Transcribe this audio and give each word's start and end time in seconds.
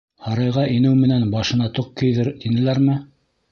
Һарайға 0.27 0.63
инеү 0.75 0.93
менән 1.01 1.27
башына 1.35 1.69
тоҡ 1.79 1.93
кейҙер, 2.01 2.33
тинеләрме? 2.47 3.01